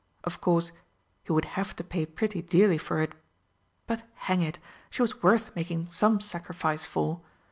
Of 0.23 0.41
course 0.41 0.71
he 1.23 1.31
would 1.31 1.45
have 1.45 1.75
to 1.75 1.83
pay 1.83 2.07
pretty 2.07 2.41
dearly 2.41 2.79
for 2.79 3.03
it 3.03 3.11
but, 3.85 4.01
hang 4.15 4.41
it, 4.41 4.57
she 4.89 5.03
was 5.03 5.21
worth 5.21 5.55
making 5.55 5.91
some 5.91 6.19
sacrifice 6.19 6.85
for! 6.85 7.21